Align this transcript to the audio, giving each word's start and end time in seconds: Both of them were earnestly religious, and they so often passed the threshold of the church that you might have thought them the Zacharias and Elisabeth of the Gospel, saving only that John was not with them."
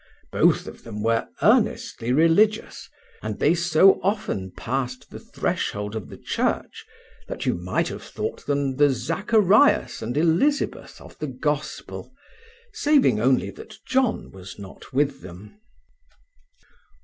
Both 0.31 0.65
of 0.65 0.83
them 0.83 1.03
were 1.03 1.27
earnestly 1.43 2.11
religious, 2.11 2.89
and 3.21 3.37
they 3.37 3.53
so 3.53 3.99
often 4.01 4.51
passed 4.57 5.11
the 5.11 5.19
threshold 5.19 5.95
of 5.95 6.09
the 6.09 6.17
church 6.17 6.87
that 7.27 7.45
you 7.45 7.53
might 7.53 7.89
have 7.89 8.01
thought 8.01 8.47
them 8.47 8.77
the 8.77 8.89
Zacharias 8.89 10.01
and 10.01 10.17
Elisabeth 10.17 10.99
of 10.99 11.19
the 11.19 11.27
Gospel, 11.27 12.11
saving 12.73 13.19
only 13.21 13.51
that 13.51 13.75
John 13.85 14.31
was 14.31 14.57
not 14.57 14.91
with 14.91 15.21
them." 15.21 15.61